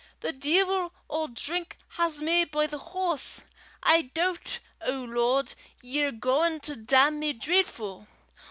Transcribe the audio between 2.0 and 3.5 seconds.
me by the hause.